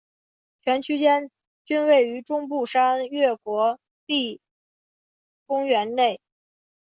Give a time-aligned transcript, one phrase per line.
[0.63, 1.29] 全区间
[1.63, 3.77] 均位于中部山岳国
[4.07, 4.41] 立
[5.45, 6.19] 公园内。